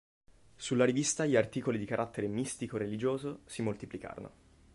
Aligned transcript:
Sulla 0.55 0.85
rivista 0.85 1.27
gli 1.27 1.35
articoli 1.35 1.77
di 1.77 1.85
carattere 1.85 2.25
mistico-religioso 2.25 3.41
si 3.45 3.61
moltiplicarono. 3.61 4.31